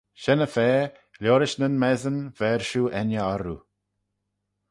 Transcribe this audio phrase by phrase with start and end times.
[0.21, 0.69] Shen-y-fa
[1.21, 3.59] liorish nyn messyn ver shiu enney orroo.